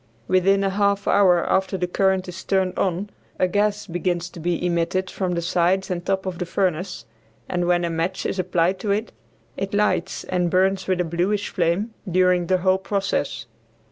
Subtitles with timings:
[0.27, 4.65] Within a half hour after the current is turned on a gas begins to be
[4.65, 7.05] emitted from the sides and top of the furnace,
[7.47, 9.11] and when a match is applied to it,
[9.57, 13.45] it lights and burns with a bluish flame during the whole process.